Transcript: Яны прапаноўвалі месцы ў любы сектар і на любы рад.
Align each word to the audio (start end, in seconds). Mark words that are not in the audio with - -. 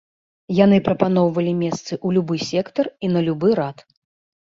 Яны 0.59 0.79
прапаноўвалі 0.87 1.53
месцы 1.61 1.85
ў 1.85 2.07
любы 2.17 2.35
сектар 2.49 2.93
і 3.07 3.15
на 3.15 3.27
любы 3.33 3.57
рад. 3.65 3.77